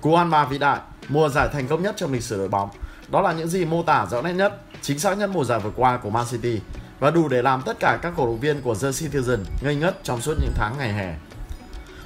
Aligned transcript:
Cú 0.00 0.14
ăn 0.14 0.30
ba 0.30 0.44
vĩ 0.44 0.58
đại, 0.58 0.80
mùa 1.08 1.28
giải 1.28 1.48
thành 1.52 1.68
công 1.68 1.82
nhất 1.82 1.94
trong 1.96 2.12
lịch 2.12 2.22
sử 2.22 2.38
đội 2.38 2.48
bóng. 2.48 2.70
Đó 3.08 3.20
là 3.20 3.32
những 3.32 3.48
gì 3.48 3.64
mô 3.64 3.82
tả 3.82 4.06
rõ 4.10 4.22
nét 4.22 4.32
nhất, 4.32 4.60
chính 4.82 4.98
xác 4.98 5.18
nhất 5.18 5.30
mùa 5.32 5.44
giải 5.44 5.60
vừa 5.60 5.70
qua 5.76 5.96
của 5.96 6.10
Man 6.10 6.26
City 6.30 6.60
và 7.00 7.10
đủ 7.10 7.28
để 7.28 7.42
làm 7.42 7.62
tất 7.62 7.80
cả 7.80 7.98
các 8.02 8.12
cổ 8.16 8.26
động 8.26 8.40
viên 8.40 8.60
của 8.60 8.74
The 8.74 8.88
Citizen 8.88 9.38
ngây 9.62 9.76
ngất 9.76 9.98
trong 10.02 10.20
suốt 10.20 10.34
những 10.40 10.52
tháng 10.54 10.74
ngày 10.78 10.92
hè. 10.92 11.14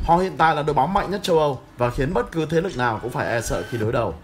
Họ 0.04 0.16
hiện 0.16 0.36
tại 0.36 0.56
là 0.56 0.62
đội 0.62 0.74
bóng 0.74 0.92
mạnh 0.92 1.10
nhất 1.10 1.22
châu 1.22 1.38
Âu 1.38 1.60
và 1.78 1.90
khiến 1.90 2.14
bất 2.14 2.32
cứ 2.32 2.46
thế 2.46 2.60
lực 2.60 2.76
nào 2.76 2.98
cũng 3.02 3.10
phải 3.10 3.26
e 3.26 3.40
sợ 3.40 3.62
khi 3.70 3.78
đối 3.78 3.92
đầu. 3.92 4.14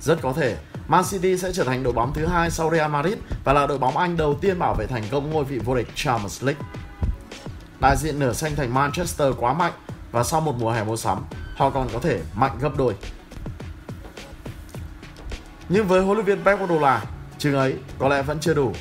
Rất 0.00 0.18
có 0.22 0.32
thể, 0.32 0.56
Man 0.88 1.04
City 1.10 1.38
sẽ 1.38 1.52
trở 1.52 1.64
thành 1.64 1.82
đội 1.82 1.92
bóng 1.92 2.12
thứ 2.14 2.26
hai 2.26 2.50
sau 2.50 2.70
Real 2.70 2.90
Madrid 2.90 3.16
và 3.44 3.52
là 3.52 3.66
đội 3.66 3.78
bóng 3.78 3.96
Anh 3.96 4.16
đầu 4.16 4.34
tiên 4.34 4.58
bảo 4.58 4.74
vệ 4.74 4.86
thành 4.86 5.02
công 5.10 5.30
ngôi 5.30 5.44
vị 5.44 5.58
vô 5.58 5.74
địch 5.74 5.88
Champions 5.94 6.44
League. 6.44 6.62
Đại 7.80 7.96
diện 7.96 8.18
nửa 8.18 8.32
xanh 8.32 8.56
thành 8.56 8.74
Manchester 8.74 9.34
quá 9.38 9.52
mạnh 9.52 9.72
và 10.12 10.24
sau 10.24 10.40
một 10.40 10.54
mùa 10.58 10.70
hè 10.70 10.84
mua 10.84 10.96
sắm, 10.96 11.24
họ 11.56 11.70
còn 11.70 11.88
có 11.92 11.98
thể 11.98 12.20
mạnh 12.34 12.58
gấp 12.60 12.76
đôi. 12.76 12.94
Nhưng 15.68 15.86
với 15.86 16.02
huấn 16.02 16.16
luyện 16.16 16.26
viên 16.26 16.44
Pep 16.44 16.58
Guardiola, 16.58 17.04
chừng 17.38 17.54
ấy 17.54 17.74
có 17.98 18.08
lẽ 18.08 18.22
vẫn 18.22 18.38
chưa 18.40 18.54
đủ. 18.54 18.72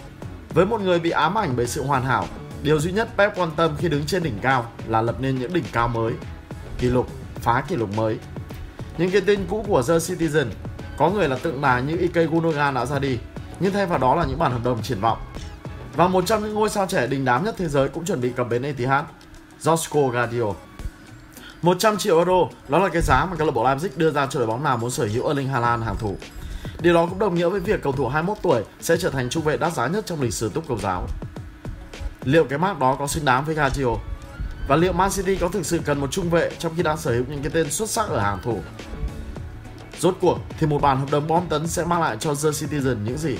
Với 0.53 0.65
một 0.65 0.81
người 0.81 0.99
bị 0.99 1.09
ám 1.09 1.37
ảnh 1.37 1.53
bởi 1.55 1.67
sự 1.67 1.83
hoàn 1.83 2.05
hảo, 2.05 2.27
điều 2.63 2.79
duy 2.79 2.91
nhất 2.91 3.09
Pep 3.17 3.35
quan 3.35 3.51
tâm 3.55 3.75
khi 3.77 3.89
đứng 3.89 4.05
trên 4.05 4.23
đỉnh 4.23 4.39
cao 4.41 4.71
là 4.87 5.01
lập 5.01 5.15
nên 5.19 5.39
những 5.39 5.53
đỉnh 5.53 5.63
cao 5.71 5.87
mới, 5.87 6.13
kỷ 6.77 6.87
lục, 6.87 7.07
phá 7.35 7.63
kỷ 7.67 7.75
lục 7.75 7.89
mới. 7.95 8.19
Những 8.97 9.11
cái 9.11 9.21
tên 9.27 9.45
cũ 9.49 9.65
của 9.67 9.81
The 9.81 9.93
Citizen, 9.93 10.47
có 10.97 11.09
người 11.09 11.29
là 11.29 11.37
tượng 11.37 11.61
đài 11.61 11.81
như 11.81 11.97
Ike 11.97 12.25
Gundogan 12.25 12.73
đã 12.73 12.85
ra 12.85 12.99
đi, 12.99 13.19
nhưng 13.59 13.73
thay 13.73 13.85
vào 13.85 13.99
đó 13.99 14.15
là 14.15 14.25
những 14.25 14.39
bản 14.39 14.51
hợp 14.51 14.63
đồng 14.63 14.81
triển 14.81 15.01
vọng. 15.01 15.17
Và 15.95 16.07
một 16.07 16.25
trong 16.25 16.43
những 16.43 16.53
ngôi 16.53 16.69
sao 16.69 16.87
trẻ 16.87 17.07
đình 17.07 17.25
đám 17.25 17.43
nhất 17.43 17.55
thế 17.57 17.67
giới 17.67 17.89
cũng 17.89 18.05
chuẩn 18.05 18.21
bị 18.21 18.29
cập 18.29 18.49
bến 18.49 18.61
Etihad, 18.61 19.05
Josko 19.61 20.07
Gvardiol. 20.07 20.55
100 21.65 21.97
triệu 21.97 22.17
euro, 22.17 22.47
đó 22.67 22.79
là 22.79 22.89
cái 22.89 23.01
giá 23.01 23.25
mà 23.25 23.35
câu 23.35 23.47
lạc 23.47 23.53
bộ 23.53 23.63
Leipzig 23.63 23.89
đưa 23.95 24.11
ra 24.11 24.27
cho 24.27 24.39
đội 24.39 24.47
bóng 24.47 24.63
nào 24.63 24.77
muốn 24.77 24.91
sở 24.91 25.05
hữu 25.05 25.27
Erling 25.27 25.47
Haaland 25.47 25.83
hàng 25.83 25.95
thủ. 25.99 26.17
Điều 26.79 26.93
đó 26.93 27.05
cũng 27.05 27.19
đồng 27.19 27.35
nghĩa 27.35 27.49
với 27.49 27.59
việc 27.59 27.83
cầu 27.83 27.93
thủ 27.93 28.07
21 28.07 28.37
tuổi 28.41 28.63
sẽ 28.81 28.97
trở 28.97 29.09
thành 29.09 29.29
trung 29.29 29.43
vệ 29.43 29.57
đắt 29.57 29.73
giá 29.73 29.87
nhất 29.87 30.05
trong 30.05 30.21
lịch 30.21 30.33
sử 30.33 30.49
túc 30.49 30.67
cầu 30.67 30.77
giáo. 30.77 31.07
Liệu 32.23 32.45
cái 32.45 32.59
mác 32.59 32.79
đó 32.79 32.95
có 32.99 33.07
xứng 33.07 33.25
đáng 33.25 33.45
với 33.45 33.55
Gvardiol? 33.55 33.97
Và 34.67 34.75
liệu 34.75 34.93
Man 34.93 35.11
City 35.11 35.35
có 35.35 35.49
thực 35.49 35.65
sự 35.65 35.79
cần 35.85 35.99
một 35.99 36.11
trung 36.11 36.29
vệ 36.29 36.51
trong 36.59 36.73
khi 36.77 36.83
đang 36.83 36.97
sở 36.97 37.11
hữu 37.11 37.23
những 37.29 37.41
cái 37.41 37.51
tên 37.53 37.71
xuất 37.71 37.89
sắc 37.89 38.09
ở 38.09 38.19
hàng 38.19 38.39
thủ? 38.43 38.59
Rốt 39.99 40.17
cuộc 40.21 40.39
thì 40.59 40.67
một 40.67 40.81
bản 40.81 40.99
hợp 40.99 41.11
đồng 41.11 41.27
bom 41.27 41.47
tấn 41.49 41.67
sẽ 41.67 41.85
mang 41.85 42.01
lại 42.01 42.17
cho 42.19 42.35
The 42.35 42.49
Citizen 42.49 43.03
những 43.03 43.17
gì? 43.17 43.37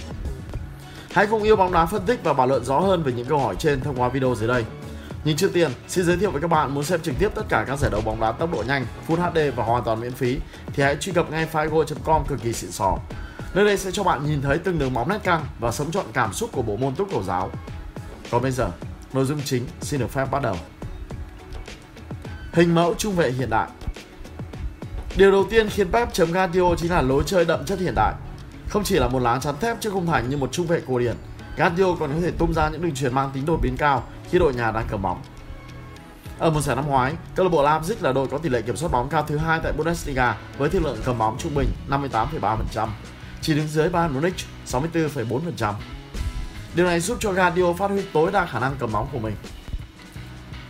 Hãy 1.12 1.28
cùng 1.28 1.44
yêu 1.44 1.56
bóng 1.56 1.74
đá 1.74 1.86
phân 1.86 2.06
tích 2.06 2.20
và 2.24 2.34
bàn 2.34 2.50
luận 2.50 2.66
rõ 2.66 2.80
hơn 2.80 3.04
về 3.04 3.12
những 3.12 3.28
câu 3.28 3.40
hỏi 3.40 3.56
trên 3.60 3.82
thông 3.82 4.02
qua 4.02 4.10
video 4.10 4.36
dưới 4.36 4.48
đây. 4.48 4.66
Nhưng 5.26 5.38
trước 5.38 5.54
tiên, 5.54 5.72
xin 5.88 6.06
giới 6.06 6.18
thiệu 6.18 6.32
với 6.32 6.42
các 6.42 6.48
bạn 6.48 6.74
muốn 6.74 6.84
xem 6.84 7.02
trực 7.02 7.16
tiếp 7.20 7.30
tất 7.36 7.42
cả 7.50 7.66
các 7.68 7.80
giải 7.80 7.92
đấu 7.92 8.02
bóng 8.02 8.20
đá 8.20 8.32
tốc 8.32 8.52
độ 8.52 8.64
nhanh, 8.68 8.86
Full 9.08 9.32
HD 9.32 9.56
và 9.56 9.64
hoàn 9.64 9.84
toàn 9.84 10.00
miễn 10.00 10.12
phí 10.12 10.40
thì 10.74 10.84
hãy 10.84 10.96
truy 10.96 11.12
cập 11.12 11.32
ngay 11.32 11.48
figo.com 11.52 12.26
cực 12.28 12.42
kỳ 12.42 12.54
xịn 12.54 12.72
sò. 12.72 12.98
Nơi 13.54 13.66
đây 13.66 13.78
sẽ 13.78 13.92
cho 13.92 14.04
bạn 14.04 14.26
nhìn 14.26 14.42
thấy 14.42 14.58
từng 14.58 14.80
đường 14.80 14.94
bóng 14.94 15.10
nét 15.10 15.20
căng 15.24 15.46
và 15.60 15.72
sống 15.72 15.92
trọn 15.92 16.06
cảm 16.14 16.34
xúc 16.34 16.50
của 16.54 16.62
bộ 16.62 16.78
môn 16.78 16.96
túc 16.96 17.08
cầu 17.12 17.24
giáo. 17.24 17.52
Còn 18.32 18.42
bây 18.42 18.52
giờ, 18.52 18.72
nội 19.14 19.26
dung 19.26 19.42
chính 19.46 19.66
xin 19.82 20.00
được 20.00 20.12
phép 20.12 20.32
bắt 20.32 20.42
đầu. 20.42 20.56
Hình 22.54 22.76
mẫu 22.76 22.96
trung 22.98 23.16
vệ 23.16 23.32
hiện 23.32 23.50
đại 23.50 23.68
Điều 25.18 25.32
đầu 25.32 25.46
tiên 25.50 25.70
khiến 25.70 25.92
Pep 25.92 26.14
chấm 26.14 26.32
Guardiola 26.32 26.76
chính 26.78 26.92
là 26.92 27.02
lối 27.02 27.24
chơi 27.26 27.46
đậm 27.46 27.66
chất 27.66 27.80
hiện 27.80 27.94
đại. 27.96 28.14
Không 28.70 28.84
chỉ 28.84 29.00
là 29.00 29.08
một 29.08 29.20
lá 29.20 29.40
chắn 29.42 29.56
thép 29.62 29.82
trước 29.82 29.94
khung 29.94 30.06
thành 30.06 30.30
như 30.30 30.38
một 30.38 30.52
trung 30.52 30.68
vệ 30.68 30.82
cổ 30.88 31.00
điển, 31.00 31.16
Guardiola 31.58 31.96
còn 32.00 32.14
có 32.14 32.22
thể 32.22 32.32
tung 32.32 32.54
ra 32.54 32.70
những 32.70 32.82
đường 32.82 32.96
truyền 32.96 33.14
mang 33.14 33.32
tính 33.34 33.46
đột 33.46 33.60
biến 33.62 33.78
cao 33.78 34.04
khi 34.30 34.40
đội 34.40 34.54
nhà 34.54 34.72
đang 34.72 34.88
cầm 34.90 35.02
bóng. 35.02 35.22
Ở 36.40 36.50
mùa 36.50 36.62
giải 36.62 36.76
năm 36.76 36.88
ngoái, 36.88 37.14
câu 37.36 37.46
lạc 37.46 37.50
bộ 37.50 37.64
Leipzig 37.64 37.96
là 38.00 38.12
đội 38.12 38.28
có 38.28 38.38
tỷ 38.38 38.50
lệ 38.50 38.62
kiểm 38.62 38.76
soát 38.76 38.92
bóng 38.92 39.10
cao 39.10 39.24
thứ 39.28 39.38
hai 39.38 39.60
tại 39.64 39.74
Bundesliga 39.74 40.38
với 40.58 40.70
tỷ 40.70 40.80
lượng 40.80 40.98
cầm 41.06 41.18
bóng 41.18 41.38
trung 41.38 41.56
bình 41.56 41.70
58,3%, 41.90 42.88
chỉ 43.42 43.56
đứng 43.56 43.68
dưới 43.68 43.90
Bayern 43.90 44.14
Munich 44.14 44.36
64,4%. 44.68 45.74
Điều 46.76 46.86
này 46.86 47.00
giúp 47.00 47.18
cho 47.20 47.32
Guardiola 47.32 47.74
phát 47.78 47.88
huy 47.88 48.02
tối 48.14 48.32
đa 48.32 48.46
khả 48.46 48.60
năng 48.60 48.76
cầm 48.80 48.92
bóng 48.92 49.08
của 49.12 49.20
mình. 49.20 49.36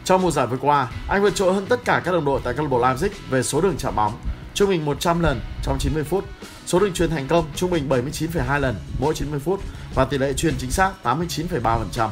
Trong 0.04 0.22
mùa 0.22 0.32
giải 0.32 0.48
vừa 0.48 0.58
qua, 0.58 0.88
anh 1.08 1.22
vượt 1.22 1.36
trội 1.36 1.54
hơn 1.54 1.66
tất 1.70 1.86
cả 1.86 2.02
các 2.06 2.12
đồng 2.12 2.26
đội 2.26 2.42
tại 2.44 2.54
câu 2.54 2.66
lạc 2.66 2.70
bộ 2.70 2.80
Leipzig 2.80 3.10
về 3.30 3.44
số 3.44 3.62
đường 3.62 3.78
chạm 3.78 3.96
bóng, 3.96 4.14
trung 4.54 4.70
bình 4.70 4.86
100 4.86 5.20
lần 5.20 5.40
trong 5.64 5.78
90 5.80 6.04
phút, 6.04 6.26
số 6.66 6.80
đường 6.80 6.94
truyền 6.94 7.10
thành 7.10 7.28
công 7.28 7.46
trung 7.56 7.72
bình 7.72 7.90
79,2 7.90 8.60
lần 8.60 8.76
mỗi 9.00 9.16
90 9.16 9.40
phút 9.40 9.60
và 9.96 10.06
tỷ 10.06 10.18
lệ 10.18 10.34
truyền 10.34 10.54
chính 10.58 10.72
xác 10.72 10.92
89,3%. 11.04 12.10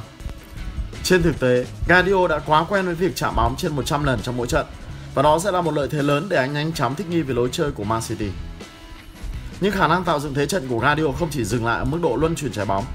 Trên 1.04 1.24
thực 1.24 1.40
tế, 1.40 1.66
Guardiola 1.88 2.28
đã 2.28 2.40
quá 2.46 2.66
quen 2.70 2.86
với 2.86 2.96
việc 2.96 3.16
chạm 3.16 3.36
bóng 3.36 3.56
trên 3.56 3.76
100 3.76 4.04
lần 4.04 4.20
trong 4.22 4.38
mỗi 4.38 4.48
trận 4.48 4.66
và 5.14 5.22
đó 5.22 5.40
sẽ 5.40 5.52
là 5.52 5.62
một 5.62 5.74
lợi 5.74 5.88
thế 5.92 6.02
lớn 6.04 6.26
để 6.30 6.38
anh 6.38 6.54
nhanh 6.54 6.74
chóng 6.74 6.96
thích 6.96 7.10
nghi 7.10 7.22
với 7.22 7.36
lối 7.36 7.50
chơi 7.52 7.72
của 7.72 7.84
Man 7.84 8.02
City. 8.02 8.30
Nhưng 9.62 9.72
khả 9.72 9.88
năng 9.88 10.04
tạo 10.04 10.20
dựng 10.20 10.34
thế 10.34 10.46
trận 10.46 10.68
của 10.68 10.78
Guardiola 10.78 11.14
không 11.20 11.30
chỉ 11.32 11.44
dừng 11.44 11.66
lại 11.66 11.80
ở 11.80 11.86
mức 11.86 12.00
độ 12.02 12.16
luân 12.16 12.36
chuyển 12.36 12.52
trái 12.52 12.66
bóng. 12.66 12.86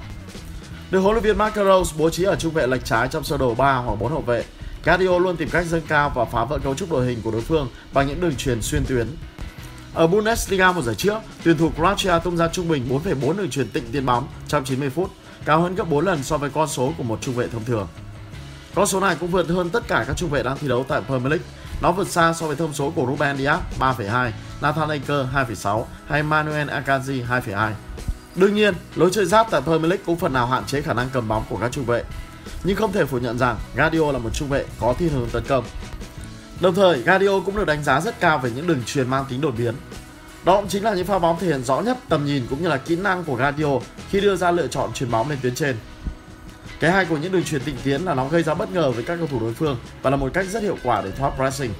Được 0.91 1.00
huấn 1.00 1.14
luyện 1.14 1.24
viên 1.24 1.38
Marco 1.38 1.64
Rose 1.64 1.96
bố 1.98 2.10
trí 2.10 2.24
ở 2.24 2.36
trung 2.36 2.54
vệ 2.54 2.66
lệch 2.66 2.84
trái 2.84 3.08
trong 3.08 3.24
sơ 3.24 3.36
đồ 3.36 3.54
3 3.54 3.76
hoặc 3.76 3.94
4 4.00 4.12
hậu 4.12 4.20
vệ, 4.20 4.44
Guardiola 4.84 5.19
luôn 5.19 5.36
tìm 5.36 5.50
cách 5.50 5.66
dâng 5.66 5.82
cao 5.88 6.12
và 6.14 6.25
phá 6.25 6.44
vỡ 6.44 6.58
cấu 6.58 6.75
trúc 6.75 6.90
đội 6.90 7.06
hình 7.06 7.19
của 7.22 7.30
đối 7.30 7.40
phương 7.40 7.69
bằng 7.92 8.06
những 8.06 8.20
đường 8.20 8.36
truyền 8.36 8.62
xuyên 8.62 8.84
tuyến. 8.86 9.06
Ở 9.94 10.06
Bundesliga 10.06 10.72
một 10.72 10.82
giải 10.82 10.94
trước, 10.94 11.19
tuyển 11.44 11.58
thủ 11.58 11.70
Croatia 11.76 12.19
tung 12.25 12.36
ra 12.36 12.48
trung 12.48 12.69
bình 12.69 12.88
4,4 13.04 13.36
đường 13.36 13.50
truyền 13.50 13.69
tịnh 13.69 13.84
tiền 13.92 14.06
bóng 14.06 14.28
trong 14.48 14.64
90 14.64 14.90
phút, 14.90 15.10
cao 15.44 15.60
hơn 15.60 15.75
gấp 15.75 15.91
4 15.91 16.04
lần 16.04 16.22
so 16.22 16.37
với 16.38 16.50
con 16.50 16.69
số 16.69 16.93
của 16.97 17.03
một 17.03 17.19
trung 17.21 17.34
vệ 17.34 17.49
thông 17.49 17.65
thường. 17.65 17.88
Con 18.75 18.87
số 18.87 19.00
này 19.00 19.16
cũng 19.21 19.31
vượt 19.31 19.49
hơn 19.49 19.71
tất 19.71 19.88
cả 19.88 20.04
các 20.06 20.16
trung 20.16 20.31
vệ 20.31 20.43
đang 20.43 20.59
thi 20.59 20.69
đấu 20.69 20.84
tại 20.88 21.00
Premier 21.06 21.31
League. 21.31 21.47
Nó 21.82 21.93
vượt 21.93 22.09
xa 22.09 22.32
so 22.32 22.47
với 22.47 22.56
thông 22.56 22.72
số 22.72 22.91
của 22.91 23.06
Ruben 23.06 23.37
Dias 23.37 23.59
3,2, 23.78 24.31
Nathan 24.60 24.88
Ake 24.88 25.15
2,6 25.34 25.84
hay 26.09 26.22
Manuel 26.22 26.69
Akanji 26.71 27.26
2,2. 27.26 27.71
Đương 28.37 28.54
nhiên, 28.54 28.75
lối 28.97 29.10
chơi 29.12 29.26
giáp 29.26 29.50
tại 29.50 29.60
Premier 29.60 29.91
League 29.91 30.04
cũng 30.06 30.16
phần 30.16 30.32
nào 30.32 30.47
hạn 30.47 30.65
chế 30.65 30.82
khả 30.82 30.93
năng 30.93 31.09
cầm 31.12 31.28
bóng 31.28 31.44
của 31.49 31.56
các 31.56 31.72
trung 31.72 31.84
vệ. 31.84 32.05
Nhưng 32.65 32.76
không 32.76 32.93
thể 32.93 33.05
phủ 33.05 33.19
nhận 33.19 33.38
rằng 33.38 33.56
Guardiola 33.76 34.12
là 34.12 34.19
một 34.19 34.31
trung 34.34 34.49
vệ 34.49 34.65
có 34.81 34.94
thiên 34.99 35.09
hướng 35.09 35.28
tấn 35.31 35.44
công. 35.49 35.65
Đồng 36.60 36.75
thời, 36.75 37.03
Guardiola 37.03 37.44
cũng 37.44 37.56
được 37.56 37.66
đánh 37.66 37.84
giá 37.84 38.00
rất 38.00 38.20
cao 38.20 38.38
về 38.38 38.50
những 38.50 38.66
đường 38.66 38.82
truyền 38.87 39.10
mang 39.10 39.25
tính 39.28 39.41
đột 39.41 39.55
biến. 39.59 39.75
Đó 40.48 40.56
cũng 40.56 40.69
chính 40.69 40.84
là 40.84 40.94
những 40.94 41.06
pha 41.06 41.19
bóng 41.19 41.38
thể 41.38 41.47
hiện 41.47 41.64
rõ 41.64 41.81
nhất 41.81 41.98
tầm 42.09 42.26
nhìn 42.26 42.47
cũng 42.50 42.62
như 42.62 42.69
là 42.69 42.76
kỹ 42.76 42.97
năng 42.97 43.25
của 43.25 43.36
Radio 43.38 43.66
khi 44.10 44.20
đưa 44.20 44.36
ra 44.36 44.50
lựa 44.50 44.66
chọn 44.66 44.92
chuyền 44.92 45.10
bóng 45.10 45.31
lên 45.31 45.38
tuyến 45.42 45.54
trên. 45.54 45.76
Cái 46.81 46.91
hay 46.91 47.04
của 47.04 47.16
những 47.16 47.32
đường 47.32 47.44
truyền 47.44 47.60
tịnh 47.60 47.76
tiến 47.84 48.04
là 48.04 48.14
nó 48.14 48.28
gây 48.28 48.42
ra 48.42 48.54
bất 48.54 48.72
ngờ 48.72 48.91
với 48.91 49.04
các 49.04 49.16
cầu 49.16 49.26
thủ 49.26 49.41
đối 49.41 49.54
phương 49.54 49.78
và 50.03 50.10
là 50.10 50.16
một 50.16 50.31
cách 50.34 50.47
rất 50.47 50.62
hiệu 50.62 50.76
quả 50.82 51.03
để 51.03 51.10
thoát 51.10 51.32
pressing. 51.37 51.72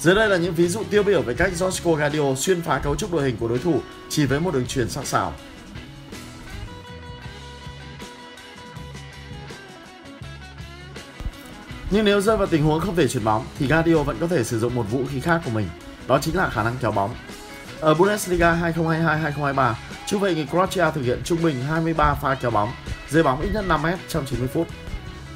Dưới 0.00 0.14
đây 0.14 0.28
là 0.28 0.36
những 0.36 0.54
ví 0.54 0.68
dụ 0.68 0.82
tiêu 0.90 1.02
biểu 1.02 1.22
về 1.22 1.34
cách 1.34 1.52
Josko 1.58 1.94
Gadio 1.94 2.34
xuyên 2.36 2.62
phá 2.62 2.78
cấu 2.78 2.96
trúc 2.96 3.12
đội 3.12 3.24
hình 3.24 3.36
của 3.36 3.48
đối 3.48 3.58
thủ 3.58 3.80
chỉ 4.08 4.26
với 4.26 4.40
một 4.40 4.54
đường 4.54 4.66
truyền 4.66 4.90
sắc 4.90 5.06
sảo. 5.06 5.32
Nhưng 11.90 12.04
nếu 12.04 12.20
rơi 12.20 12.36
vào 12.36 12.46
tình 12.46 12.64
huống 12.64 12.80
không 12.80 12.96
thể 12.96 13.08
chuyển 13.08 13.24
bóng 13.24 13.46
thì 13.58 13.66
Gadio 13.66 14.02
vẫn 14.02 14.16
có 14.20 14.26
thể 14.26 14.44
sử 14.44 14.58
dụng 14.58 14.74
một 14.74 14.86
vũ 14.90 15.04
khí 15.12 15.20
khác 15.20 15.40
của 15.44 15.50
mình, 15.50 15.68
đó 16.06 16.18
chính 16.22 16.36
là 16.36 16.48
khả 16.48 16.62
năng 16.62 16.76
kéo 16.80 16.92
bóng. 16.92 17.14
Ở 17.84 17.94
Bundesliga 17.94 18.54
2022-2023, 18.54 19.74
trung 20.06 20.20
vệ 20.20 20.34
người 20.34 20.46
Croatia 20.50 20.84
thực 20.94 21.02
hiện 21.02 21.20
trung 21.24 21.42
bình 21.42 21.62
23 21.68 22.14
pha 22.14 22.34
kéo 22.34 22.50
bóng, 22.50 22.72
rơi 23.08 23.22
bóng 23.22 23.40
ít 23.40 23.50
nhất 23.54 23.64
5m 23.68 23.96
trong 24.08 24.26
90 24.26 24.48
phút. 24.48 24.68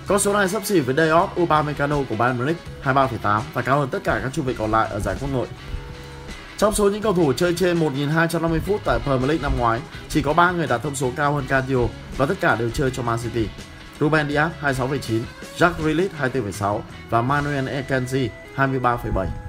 Con 0.06 0.18
số 0.18 0.32
này 0.32 0.48
sắp 0.48 0.64
xỉ 0.64 0.80
với 0.80 0.94
Diop 0.94 1.40
Upamecano 1.40 1.96
của 2.08 2.16
Bayern 2.16 2.38
Munich 2.38 2.56
23,8 2.84 3.40
và 3.54 3.62
cao 3.62 3.78
hơn 3.78 3.88
tất 3.88 4.04
cả 4.04 4.20
các 4.22 4.32
trung 4.32 4.44
vệ 4.44 4.54
còn 4.58 4.70
lại 4.70 4.88
ở 4.90 5.00
giải 5.00 5.16
quốc 5.20 5.28
nội. 5.32 5.46
Trong 6.56 6.74
số 6.74 6.90
những 6.90 7.02
cầu 7.02 7.12
thủ 7.12 7.32
chơi 7.32 7.54
trên 7.54 7.80
1.250 7.80 8.60
phút 8.60 8.80
tại 8.84 8.98
Premier 8.98 9.28
League 9.28 9.42
năm 9.42 9.52
ngoái, 9.58 9.80
chỉ 10.08 10.22
có 10.22 10.32
3 10.32 10.50
người 10.50 10.66
đạt 10.66 10.82
thông 10.82 10.94
số 10.94 11.12
cao 11.16 11.34
hơn 11.34 11.44
Guardiola 11.48 11.88
và 12.16 12.26
tất 12.26 12.34
cả 12.40 12.56
đều 12.56 12.70
chơi 12.70 12.90
cho 12.90 13.02
Man 13.02 13.18
City. 13.18 13.48
Ruben 14.00 14.28
Dias 14.28 14.50
26,9, 14.62 15.20
Jack 15.58 15.72
Grealish 15.82 16.14
24,6 16.20 16.80
và 17.10 17.22
Manuel 17.22 17.68
Ekenzi 17.68 18.28
23,7. 18.56 19.47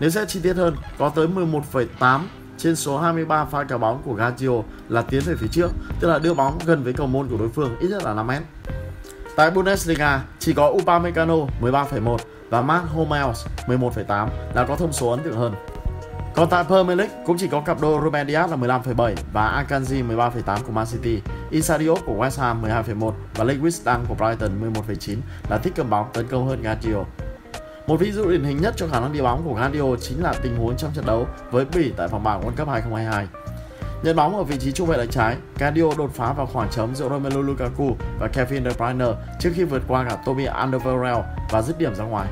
Nếu 0.00 0.10
xét 0.10 0.28
chi 0.28 0.40
tiết 0.42 0.56
hơn, 0.56 0.76
có 0.98 1.08
tới 1.08 1.26
11,8 1.26 2.20
trên 2.58 2.76
số 2.76 2.98
23 2.98 3.44
pha 3.44 3.64
kéo 3.64 3.78
bóng 3.78 4.02
của 4.04 4.14
Gazio 4.14 4.62
là 4.88 5.02
tiến 5.02 5.22
về 5.26 5.34
phía 5.38 5.48
trước, 5.50 5.70
tức 6.00 6.08
là 6.08 6.18
đưa 6.18 6.34
bóng 6.34 6.58
gần 6.66 6.82
với 6.82 6.92
cầu 6.92 7.06
môn 7.06 7.28
của 7.28 7.36
đối 7.36 7.48
phương 7.48 7.76
ít 7.80 7.88
nhất 7.88 8.02
là 8.04 8.14
5 8.14 8.26
mét. 8.26 8.42
Tại 9.36 9.50
Bundesliga, 9.50 10.22
chỉ 10.38 10.52
có 10.52 10.68
Upamecano 10.68 11.34
13,1 11.60 12.16
và 12.50 12.62
Matt 12.62 12.88
Hummels 12.88 13.46
11,8 13.66 14.28
là 14.54 14.66
có 14.66 14.76
thông 14.76 14.92
số 14.92 15.10
ấn 15.10 15.20
tượng 15.20 15.36
hơn. 15.36 15.54
Còn 16.34 16.48
tại 16.50 16.64
Premier 16.64 16.98
League 16.98 17.16
cũng 17.26 17.38
chỉ 17.38 17.48
có 17.48 17.60
cặp 17.60 17.80
đôi 17.80 18.00
Ruben 18.04 18.26
Dias 18.26 18.50
là 18.50 18.56
15,7 18.56 19.14
và 19.32 19.64
Akanji 19.68 20.08
13,8 20.08 20.62
của 20.66 20.72
Man 20.72 20.86
City, 20.86 21.20
Isadio 21.50 21.94
của 22.06 22.14
West 22.14 22.40
Ham 22.40 22.62
12,1 22.62 23.12
và 23.34 23.44
Lewis 23.44 23.70
Dunk 23.70 24.08
của 24.08 24.14
Brighton 24.14 24.72
11,9 24.72 25.16
là 25.48 25.58
thích 25.58 25.72
cầm 25.76 25.90
bóng 25.90 26.06
tấn 26.12 26.28
công 26.28 26.46
hơn 26.46 26.62
Gazio 26.62 27.04
một 27.86 27.96
ví 27.96 28.12
dụ 28.12 28.30
điển 28.30 28.44
hình 28.44 28.60
nhất 28.60 28.74
cho 28.76 28.86
khả 28.88 29.00
năng 29.00 29.12
đi 29.12 29.20
bóng 29.20 29.44
của 29.44 29.54
Guardiola 29.54 29.96
chính 30.00 30.22
là 30.22 30.34
tình 30.42 30.56
huống 30.56 30.76
trong 30.76 30.90
trận 30.94 31.06
đấu 31.06 31.28
với 31.50 31.64
Bỉ 31.64 31.92
tại 31.96 32.08
vòng 32.08 32.24
bảng 32.24 32.40
World 32.40 32.56
Cup 32.56 32.68
2022. 32.68 33.26
Nhận 34.02 34.16
bóng 34.16 34.36
ở 34.36 34.42
vị 34.42 34.56
trí 34.60 34.72
trung 34.72 34.88
vệ 34.88 34.96
cánh 34.96 35.08
trái, 35.08 35.36
Guardiola 35.58 35.94
đột 35.98 36.10
phá 36.14 36.32
vào 36.32 36.46
khoảng 36.46 36.70
trống 36.70 36.94
giữa 36.94 37.08
Romelu 37.08 37.42
Lukaku 37.42 37.96
và 38.18 38.28
Kevin 38.28 38.64
De 38.64 38.70
Bruyne 38.78 39.06
trước 39.40 39.50
khi 39.54 39.64
vượt 39.64 39.82
qua 39.88 40.06
cả 40.08 40.16
Toby 40.26 40.44
Alderweireld 40.44 41.22
và 41.50 41.62
dứt 41.62 41.78
điểm 41.78 41.94
ra 41.94 42.04
ngoài. 42.04 42.28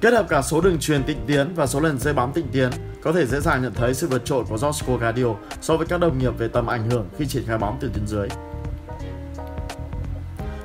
Kết 0.00 0.12
hợp 0.12 0.26
cả 0.28 0.42
số 0.42 0.60
đường 0.60 0.78
truyền 0.78 1.02
tịnh 1.02 1.26
tiến 1.26 1.54
và 1.54 1.66
số 1.66 1.80
lần 1.80 1.98
dây 1.98 2.14
bóng 2.14 2.32
tịnh 2.32 2.48
tiến, 2.52 2.70
có 3.02 3.12
thể 3.12 3.26
dễ 3.26 3.40
dàng 3.40 3.62
nhận 3.62 3.74
thấy 3.74 3.94
sự 3.94 4.08
vượt 4.08 4.24
trội 4.24 4.44
của 4.44 4.56
Joshua 4.56 4.96
Gadio 4.96 5.34
so 5.60 5.76
với 5.76 5.86
các 5.86 6.00
đồng 6.00 6.18
nghiệp 6.18 6.38
về 6.38 6.48
tầm 6.48 6.66
ảnh 6.66 6.90
hưởng 6.90 7.08
khi 7.18 7.26
triển 7.26 7.44
khai 7.46 7.58
bóng 7.58 7.78
từ 7.80 7.90
tuyến 7.94 8.06
dưới. 8.06 8.28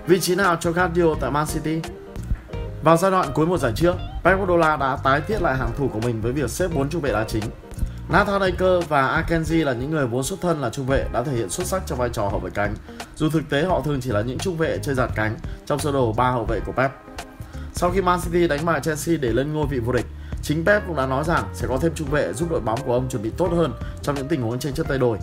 Vị 0.08 0.20
trí 0.20 0.36
nào 0.36 0.56
cho 0.60 0.72
Gadio 0.72 1.16
tại 1.22 1.32
Man 1.32 1.46
City? 1.54 1.82
Vào 2.84 2.98
giai 2.98 3.12
đoạn 3.12 3.32
cuối 3.34 3.46
một 3.46 3.58
giải 3.58 3.72
trước, 3.76 3.96
Pep 4.24 4.38
Guardiola 4.38 4.76
đã 4.76 4.98
tái 5.04 5.22
thiết 5.22 5.42
lại 5.42 5.58
hàng 5.58 5.72
thủ 5.78 5.90
của 5.94 6.00
mình 6.00 6.22
với 6.22 6.32
việc 6.32 6.50
xếp 6.50 6.68
4 6.76 6.90
trung 6.90 7.02
vệ 7.02 7.12
đá 7.14 7.24
chính. 7.28 7.44
Nathan 8.10 8.42
Aker 8.42 8.88
và 8.90 9.24
Akenji 9.28 9.66
là 9.66 9.74
những 9.74 9.92
người 9.92 10.08
vốn 10.08 10.24
xuất 10.24 10.42
thân 10.42 10.62
là 10.62 10.70
trung 10.70 10.86
vệ 10.86 11.06
đã 11.14 11.24
thể 11.24 11.32
hiện 11.32 11.50
xuất 11.50 11.68
sắc 11.68 11.84
trong 11.86 12.00
vai 12.00 12.10
trò 12.10 12.30
hậu 12.30 12.40
vệ 12.40 12.50
cánh, 12.50 12.76
dù 13.16 13.30
thực 13.30 13.50
tế 13.50 13.64
họ 13.64 13.82
thường 13.82 14.02
chỉ 14.02 14.10
là 14.10 14.22
những 14.22 14.38
trung 14.38 14.58
vệ 14.58 14.80
chơi 14.82 14.96
giạt 14.96 15.10
cánh 15.16 15.36
trong 15.66 15.80
sơ 15.80 15.92
đồ 15.92 16.14
ba 16.14 16.32
hậu 16.32 16.46
vệ 16.46 16.60
của 16.66 16.72
Pep. 16.72 16.92
Sau 17.74 17.92
khi 17.92 18.02
Man 18.02 18.20
City 18.22 18.48
đánh 18.48 18.66
bại 18.66 18.82
Chelsea 18.82 19.18
để 19.22 19.30
lên 19.30 19.54
ngôi 19.54 19.68
vị 19.68 19.80
vô 19.80 19.92
địch, 19.92 20.06
chính 20.42 20.66
Pep 20.66 20.88
cũng 20.88 20.96
đã 20.96 21.06
nói 21.06 21.24
rằng 21.24 21.44
sẽ 21.54 21.68
có 21.68 21.78
thêm 21.82 21.92
trung 21.96 22.10
vệ 22.10 22.34
giúp 22.34 22.52
đội 22.52 22.62
bóng 22.62 22.80
của 22.86 22.94
ông 22.94 23.10
chuẩn 23.10 23.24
bị 23.24 23.32
tốt 23.38 23.50
hơn 23.56 23.74
trong 24.02 24.16
những 24.16 24.28
tình 24.28 24.42
huống 24.42 24.60
tranh 24.60 24.74
chấp 24.74 24.88
tay 24.88 24.98
đôi. 24.98 25.18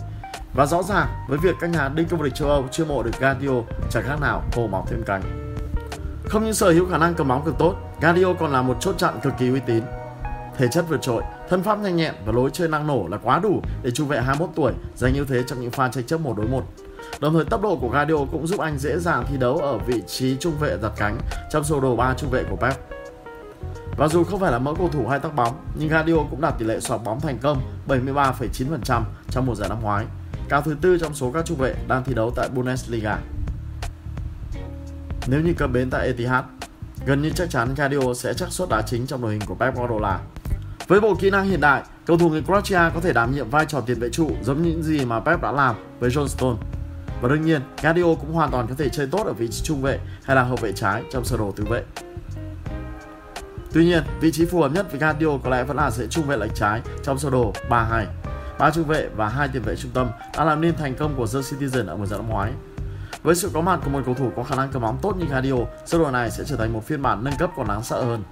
Và 0.53 0.65
rõ 0.65 0.83
ràng, 0.83 1.07
với 1.29 1.37
việc 1.37 1.55
các 1.59 1.69
nhà 1.69 1.89
đinh 1.95 2.07
vô 2.07 2.23
địch 2.23 2.35
châu 2.35 2.49
Âu 2.49 2.65
chưa 2.71 2.85
mộ 2.85 3.03
được 3.03 3.19
Guardiola 3.19 3.61
chẳng 3.89 4.03
khác 4.03 4.21
nào 4.21 4.43
hồ 4.55 4.67
mọc 4.67 4.89
thêm 4.89 5.03
cánh. 5.05 5.40
Không 6.31 6.45
những 6.45 6.53
sở 6.53 6.71
hữu 6.71 6.85
khả 6.85 6.97
năng 6.97 7.13
cầm 7.13 7.27
bóng 7.27 7.45
cực 7.45 7.57
tốt, 7.57 7.75
Guardiola 8.01 8.39
còn 8.39 8.51
là 8.51 8.61
một 8.61 8.77
chốt 8.79 8.95
chặn 8.97 9.19
cực 9.23 9.33
kỳ 9.39 9.49
uy 9.49 9.59
tín. 9.59 9.83
Thể 10.57 10.67
chất 10.71 10.85
vượt 10.89 11.01
trội, 11.01 11.23
thân 11.49 11.63
pháp 11.63 11.79
nhanh 11.79 11.95
nhẹn 11.95 12.13
và 12.25 12.31
lối 12.31 12.49
chơi 12.53 12.67
năng 12.67 12.87
nổ 12.87 13.07
là 13.07 13.17
quá 13.17 13.39
đủ 13.39 13.61
để 13.83 13.91
trung 13.91 14.07
vệ 14.07 14.21
21 14.21 14.49
tuổi 14.55 14.73
giành 14.95 15.13
ưu 15.13 15.25
thế 15.25 15.43
trong 15.47 15.61
những 15.61 15.71
pha 15.71 15.89
tranh 15.89 16.03
chấp 16.03 16.21
một 16.21 16.37
đối 16.37 16.47
một. 16.47 16.63
Đồng 17.19 17.33
thời 17.33 17.45
tốc 17.45 17.61
độ 17.61 17.75
của 17.75 17.89
Guardiola 17.89 18.25
cũng 18.31 18.47
giúp 18.47 18.59
anh 18.59 18.77
dễ 18.77 18.99
dàng 18.99 19.25
thi 19.27 19.37
đấu 19.37 19.57
ở 19.57 19.77
vị 19.77 20.01
trí 20.07 20.37
trung 20.39 20.53
vệ 20.59 20.77
giật 20.81 20.91
cánh 20.97 21.17
trong 21.51 21.63
sơ 21.63 21.79
đồ 21.81 21.95
3 21.95 22.13
trung 22.17 22.29
vệ 22.29 22.43
của 22.49 22.55
Pep. 22.55 22.75
Và 23.97 24.07
dù 24.07 24.23
không 24.23 24.39
phải 24.39 24.51
là 24.51 24.59
mẫu 24.59 24.75
cầu 24.75 24.89
thủ 24.89 25.07
hay 25.07 25.19
tóc 25.19 25.35
bóng, 25.35 25.53
nhưng 25.75 25.89
Guardiola 25.89 26.23
cũng 26.29 26.41
đạt 26.41 26.59
tỷ 26.59 26.65
lệ 26.65 26.79
xoạc 26.79 27.03
bóng 27.03 27.19
thành 27.19 27.37
công 27.39 27.61
73,9% 27.87 29.01
trong 29.29 29.45
mùa 29.45 29.55
giải 29.55 29.69
năm 29.69 29.77
ngoái, 29.81 30.05
cao 30.49 30.61
thứ 30.61 30.75
tư 30.81 30.97
trong 30.97 31.13
số 31.13 31.31
các 31.31 31.45
trung 31.45 31.57
vệ 31.57 31.75
đang 31.87 32.03
thi 32.03 32.13
đấu 32.13 32.31
tại 32.35 32.49
Bundesliga. 32.49 33.17
Nếu 35.31 35.41
như 35.41 35.53
cập 35.53 35.71
bến 35.71 35.89
tại 35.89 36.07
Etihad, 36.07 36.43
gần 37.05 37.21
như 37.21 37.29
chắc 37.35 37.49
chắn 37.49 37.73
Guardiola 37.77 38.13
sẽ 38.13 38.33
chắc 38.33 38.51
suất 38.51 38.69
đá 38.69 38.81
chính 38.81 39.07
trong 39.07 39.21
đội 39.21 39.31
hình 39.31 39.41
của 39.45 39.55
Pep 39.55 39.75
Guardiola. 39.75 40.19
Với 40.87 40.99
bộ 40.99 41.15
kỹ 41.15 41.29
năng 41.29 41.45
hiện 41.45 41.61
đại, 41.61 41.83
cầu 42.05 42.17
thủ 42.17 42.29
người 42.29 42.41
Croatia 42.41 42.93
có 42.93 43.01
thể 43.01 43.13
đảm 43.13 43.35
nhiệm 43.35 43.49
vai 43.49 43.65
trò 43.65 43.81
tiền 43.81 43.99
vệ 43.99 44.09
trụ 44.09 44.31
giống 44.41 44.61
như 44.61 44.69
những 44.69 44.83
gì 44.83 45.05
mà 45.05 45.19
Pep 45.19 45.41
đã 45.41 45.51
làm 45.51 45.75
với 45.99 46.09
John 46.09 46.27
Stone. 46.27 46.57
Và 47.21 47.29
đương 47.29 47.41
nhiên, 47.41 47.61
Guardiola 47.81 48.15
cũng 48.21 48.33
hoàn 48.33 48.51
toàn 48.51 48.67
có 48.67 48.75
thể 48.77 48.89
chơi 48.89 49.07
tốt 49.07 49.23
ở 49.27 49.33
vị 49.33 49.47
trí 49.47 49.63
trung 49.63 49.81
vệ 49.81 49.99
hay 50.23 50.35
là 50.35 50.43
hậu 50.43 50.55
vệ 50.55 50.71
trái 50.71 51.03
trong 51.11 51.25
sơ 51.25 51.37
đồ 51.37 51.51
tứ 51.51 51.65
vệ. 51.69 51.83
Tuy 53.73 53.85
nhiên, 53.85 54.03
vị 54.21 54.31
trí 54.31 54.45
phù 54.45 54.61
hợp 54.61 54.71
nhất 54.71 54.91
với 54.91 54.99
Guardiola 54.99 55.37
có 55.43 55.49
lẽ 55.49 55.63
vẫn 55.63 55.77
là 55.77 55.91
sẽ 55.91 56.07
trung 56.07 56.25
vệ 56.27 56.37
lệch 56.37 56.55
trái 56.55 56.81
trong 57.03 57.19
sơ 57.19 57.29
đồ 57.29 57.53
3-2. 57.69 58.05
Ba 58.59 58.71
trung 58.71 58.85
vệ 58.85 59.09
và 59.15 59.29
hai 59.29 59.47
tiền 59.47 59.61
vệ 59.61 59.75
trung 59.75 59.91
tâm 59.93 60.09
đã 60.37 60.43
làm 60.43 60.61
nên 60.61 60.75
thành 60.75 60.95
công 60.95 61.15
của 61.17 61.27
The 61.27 61.39
Citizen 61.39 61.87
ở 61.87 61.95
mùa 61.95 62.05
giải 62.05 62.19
năm 62.19 62.29
ngoái. 62.29 62.51
Với 63.23 63.35
sự 63.35 63.49
có 63.53 63.61
mặt 63.61 63.79
của 63.83 63.89
một 63.89 64.01
cầu 64.05 64.15
thủ 64.15 64.31
có 64.35 64.43
khả 64.43 64.55
năng 64.55 64.69
cầm 64.71 64.81
bóng 64.81 64.97
tốt 65.01 65.15
như 65.17 65.25
Guardiola, 65.25 65.65
sơ 65.85 65.97
đồ 65.97 66.11
này 66.11 66.31
sẽ 66.31 66.43
trở 66.47 66.55
thành 66.55 66.73
một 66.73 66.85
phiên 66.85 67.01
bản 67.01 67.23
nâng 67.23 67.37
cấp 67.37 67.51
còn 67.55 67.67
đáng 67.67 67.83
sợ 67.83 68.03
hơn. 68.03 68.23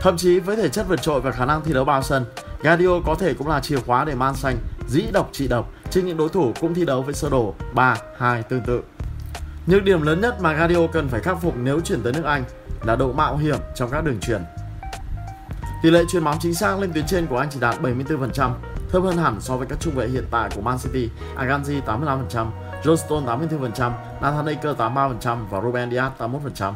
Thậm 0.00 0.16
chí 0.16 0.40
với 0.40 0.56
thể 0.56 0.68
chất 0.68 0.88
vượt 0.88 1.02
trội 1.02 1.20
và 1.20 1.30
khả 1.30 1.44
năng 1.44 1.64
thi 1.64 1.72
đấu 1.72 1.84
bao 1.84 2.02
sân, 2.02 2.24
Guardiola 2.62 3.00
có 3.06 3.14
thể 3.14 3.34
cũng 3.34 3.48
là 3.48 3.60
chìa 3.60 3.80
khóa 3.80 4.04
để 4.04 4.14
Man 4.14 4.34
Xanh 4.34 4.56
dĩ 4.88 5.02
độc 5.12 5.28
trị 5.32 5.48
độc 5.48 5.70
trên 5.90 6.06
những 6.06 6.16
đối 6.16 6.28
thủ 6.28 6.52
cũng 6.60 6.74
thi 6.74 6.84
đấu 6.84 7.02
với 7.02 7.14
sơ 7.14 7.30
đồ 7.30 7.54
3-2 7.74 8.42
tương 8.42 8.60
tự. 8.60 8.82
Nhược 9.66 9.84
điểm 9.84 10.02
lớn 10.02 10.20
nhất 10.20 10.40
mà 10.40 10.52
Guardiola 10.52 10.88
cần 10.92 11.08
phải 11.08 11.20
khắc 11.20 11.40
phục 11.42 11.54
nếu 11.56 11.80
chuyển 11.80 12.02
tới 12.02 12.12
nước 12.12 12.24
Anh 12.24 12.44
là 12.84 12.96
độ 12.96 13.12
mạo 13.12 13.36
hiểm 13.36 13.58
trong 13.74 13.90
các 13.90 14.04
đường 14.04 14.20
truyền. 14.20 14.42
Tỷ 15.82 15.90
lệ 15.90 16.04
chuyền 16.08 16.24
bóng 16.24 16.38
chính 16.40 16.54
xác 16.54 16.78
lên 16.78 16.92
tuyến 16.92 17.06
trên 17.06 17.26
của 17.26 17.38
anh 17.38 17.48
chỉ 17.50 17.60
đạt 17.60 17.80
74%, 17.82 18.50
thấp 18.90 19.02
hơn 19.02 19.16
hẳn 19.16 19.40
so 19.40 19.56
với 19.56 19.66
các 19.66 19.80
trung 19.80 19.94
vệ 19.94 20.08
hiện 20.08 20.24
tại 20.30 20.50
của 20.54 20.60
Man 20.60 20.78
City, 20.78 21.10
Aganji 21.36 21.82
85%, 21.82 22.46
Johnston 22.82 23.24
84%, 23.24 23.92
Nathan 24.20 24.46
Aker 24.46 24.76
83% 24.76 25.44
và 25.50 25.60
Ruben 25.60 25.90
Dias 25.90 26.12
81%. 26.18 26.72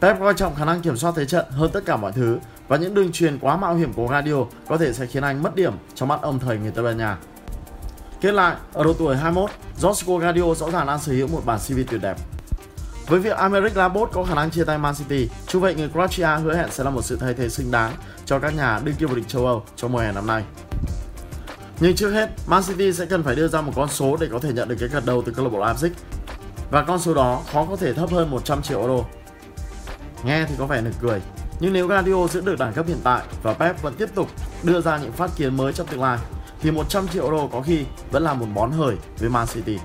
Pep 0.00 0.20
coi 0.20 0.34
trọng 0.34 0.54
khả 0.54 0.64
năng 0.64 0.80
kiểm 0.80 0.96
soát 0.96 1.12
thế 1.16 1.24
trận 1.24 1.46
hơn 1.50 1.70
tất 1.72 1.80
cả 1.86 1.96
mọi 1.96 2.12
thứ 2.12 2.38
và 2.68 2.76
những 2.76 2.94
đường 2.94 3.12
truyền 3.12 3.38
quá 3.38 3.56
mạo 3.56 3.74
hiểm 3.74 3.92
của 3.92 4.06
Guardiola 4.06 4.46
có 4.68 4.76
thể 4.76 4.92
sẽ 4.92 5.06
khiến 5.06 5.22
anh 5.22 5.42
mất 5.42 5.54
điểm 5.54 5.72
trong 5.94 6.08
mắt 6.08 6.22
ông 6.22 6.38
thầy 6.38 6.58
người 6.58 6.70
Tây 6.70 6.84
Ban 6.84 6.98
Nha. 6.98 7.16
Kết 8.20 8.32
lại, 8.32 8.56
ở 8.72 8.84
độ 8.84 8.92
tuổi 8.92 9.16
21, 9.16 9.50
Josko 9.80 10.18
Guardiola 10.18 10.54
rõ 10.54 10.70
ràng 10.70 10.86
đang 10.86 10.98
sở 10.98 11.12
hữu 11.12 11.26
một 11.26 11.42
bản 11.44 11.58
CV 11.58 11.74
tuyệt 11.90 12.00
đẹp. 12.02 12.16
Với 13.06 13.20
việc 13.20 13.36
Americ 13.36 13.76
Labot 13.76 14.10
có 14.12 14.24
khả 14.24 14.34
năng 14.34 14.50
chia 14.50 14.64
tay 14.64 14.78
Man 14.78 14.94
City, 14.94 15.28
trung 15.46 15.62
vệ 15.62 15.74
người 15.74 15.88
Croatia 15.88 16.42
hứa 16.42 16.56
hẹn 16.56 16.70
sẽ 16.70 16.84
là 16.84 16.90
một 16.90 17.02
sự 17.02 17.16
thay 17.20 17.34
thế 17.34 17.48
xứng 17.48 17.70
đáng 17.70 17.92
cho 18.24 18.38
các 18.38 18.54
nhà 18.56 18.80
đương 18.84 18.94
kim 18.94 19.08
vô 19.08 19.14
địch 19.14 19.28
châu 19.28 19.46
Âu 19.46 19.62
trong 19.76 19.92
mùa 19.92 19.98
hè 19.98 20.12
năm 20.12 20.26
nay. 20.26 20.44
Nhưng 21.80 21.96
trước 21.96 22.10
hết, 22.10 22.28
Man 22.46 22.62
City 22.62 22.92
sẽ 22.92 23.06
cần 23.06 23.22
phải 23.22 23.34
đưa 23.34 23.48
ra 23.48 23.60
một 23.60 23.72
con 23.76 23.88
số 23.88 24.16
để 24.20 24.28
có 24.32 24.38
thể 24.38 24.52
nhận 24.52 24.68
được 24.68 24.76
cái 24.80 24.88
gật 24.88 25.06
đầu 25.06 25.22
từ 25.26 25.32
câu 25.32 25.44
lạc 25.44 25.50
bộ 25.50 25.58
Leipzig. 25.58 25.90
Và 26.70 26.82
con 26.82 26.98
số 26.98 27.14
đó 27.14 27.42
khó 27.52 27.64
có 27.64 27.76
thể 27.76 27.92
thấp 27.92 28.10
hơn 28.10 28.30
100 28.30 28.62
triệu 28.62 28.80
euro. 28.80 29.04
Nghe 30.24 30.44
thì 30.48 30.54
có 30.58 30.66
vẻ 30.66 30.80
nực 30.80 30.94
cười, 31.00 31.20
nhưng 31.60 31.72
nếu 31.72 31.86
Guardiola 31.86 32.28
giữ 32.28 32.40
được 32.40 32.58
đẳng 32.58 32.72
cấp 32.72 32.86
hiện 32.86 32.98
tại 33.04 33.22
và 33.42 33.54
Pep 33.54 33.82
vẫn 33.82 33.94
tiếp 33.94 34.08
tục 34.14 34.28
đưa 34.62 34.80
ra 34.80 34.98
những 34.98 35.12
phát 35.12 35.30
kiến 35.36 35.56
mới 35.56 35.72
trong 35.72 35.86
tương 35.86 36.02
lai, 36.02 36.18
thì 36.60 36.70
100 36.70 37.08
triệu 37.08 37.24
euro 37.24 37.46
có 37.52 37.62
khi 37.62 37.84
vẫn 38.10 38.22
là 38.22 38.34
một 38.34 38.46
món 38.54 38.72
hời 38.72 38.96
với 39.18 39.28
Man 39.28 39.46
City. 39.46 39.78